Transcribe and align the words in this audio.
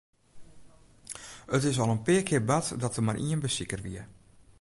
It 1.57 1.63
is 1.71 1.79
al 1.81 1.91
in 1.95 2.03
kear 2.27 2.43
bard 2.49 2.67
dat 2.81 2.93
der 2.95 3.03
mar 3.05 3.19
ien 3.27 3.43
besiker 3.45 3.81
wie. 3.85 4.03